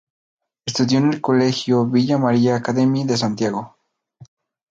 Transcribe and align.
Estudió 0.65 0.97
en 0.97 1.13
el 1.13 1.21
Colegio 1.21 1.85
Villa 1.85 2.17
María 2.17 2.55
Academy 2.55 3.03
de 3.03 3.17
Santiago. 3.17 3.77